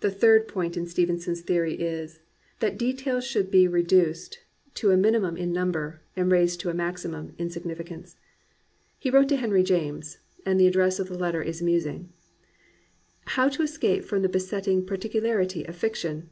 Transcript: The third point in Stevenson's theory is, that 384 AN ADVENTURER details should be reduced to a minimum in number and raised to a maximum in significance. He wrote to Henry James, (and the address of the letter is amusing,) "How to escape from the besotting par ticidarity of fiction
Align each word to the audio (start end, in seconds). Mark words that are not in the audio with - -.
The 0.00 0.10
third 0.10 0.48
point 0.48 0.74
in 0.74 0.86
Stevenson's 0.86 1.42
theory 1.42 1.74
is, 1.74 2.20
that 2.60 2.78
384 2.78 2.88
AN 2.88 2.90
ADVENTURER 2.90 2.90
details 2.90 3.26
should 3.26 3.50
be 3.50 3.68
reduced 3.68 4.38
to 4.76 4.90
a 4.90 4.96
minimum 4.96 5.36
in 5.36 5.52
number 5.52 6.00
and 6.16 6.32
raised 6.32 6.60
to 6.60 6.70
a 6.70 6.72
maximum 6.72 7.34
in 7.36 7.50
significance. 7.50 8.16
He 8.98 9.10
wrote 9.10 9.28
to 9.28 9.36
Henry 9.36 9.62
James, 9.62 10.16
(and 10.46 10.58
the 10.58 10.66
address 10.66 10.98
of 10.98 11.08
the 11.08 11.18
letter 11.18 11.42
is 11.42 11.60
amusing,) 11.60 12.08
"How 13.36 13.50
to 13.50 13.62
escape 13.62 14.04
from 14.06 14.22
the 14.22 14.30
besotting 14.30 14.86
par 14.86 14.96
ticidarity 14.96 15.68
of 15.68 15.76
fiction 15.76 16.30